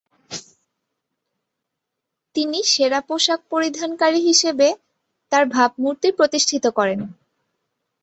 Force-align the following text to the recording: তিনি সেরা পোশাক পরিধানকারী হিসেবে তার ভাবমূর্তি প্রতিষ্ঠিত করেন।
তিনি 2.35 2.59
সেরা 2.63 2.99
পোশাক 3.01 3.39
পরিধানকারী 3.49 4.19
হিসেবে 4.29 4.67
তার 5.31 5.43
ভাবমূর্তি 5.47 6.09
প্রতিষ্ঠিত 6.17 6.65
করেন। 6.77 6.99